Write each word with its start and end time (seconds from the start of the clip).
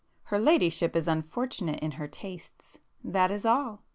Her 0.23 0.39
ladyship 0.39 0.95
is 0.95 1.07
unfortunate 1.07 1.79
in 1.79 1.91
her 1.91 2.07
tastes,—that 2.07 3.29
is 3.29 3.45
all! 3.45 3.83